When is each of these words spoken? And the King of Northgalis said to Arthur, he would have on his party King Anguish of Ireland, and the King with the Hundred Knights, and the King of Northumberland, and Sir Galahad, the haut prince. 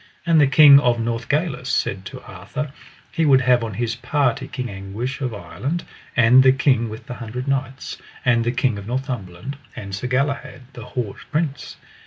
And 0.25 0.41
the 0.41 0.47
King 0.47 0.79
of 0.79 0.99
Northgalis 0.99 1.69
said 1.69 2.05
to 2.05 2.23
Arthur, 2.23 2.71
he 3.11 3.23
would 3.23 3.41
have 3.41 3.63
on 3.63 3.75
his 3.75 3.95
party 3.97 4.47
King 4.47 4.67
Anguish 4.67 5.21
of 5.21 5.31
Ireland, 5.31 5.83
and 6.17 6.41
the 6.41 6.51
King 6.51 6.89
with 6.89 7.05
the 7.05 7.13
Hundred 7.13 7.47
Knights, 7.47 7.99
and 8.25 8.43
the 8.43 8.51
King 8.51 8.79
of 8.79 8.87
Northumberland, 8.87 9.57
and 9.75 9.93
Sir 9.93 10.07
Galahad, 10.07 10.63
the 10.73 10.85
haut 10.85 11.17
prince. 11.31 11.77